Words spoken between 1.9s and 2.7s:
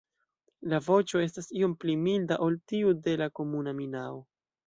milda ol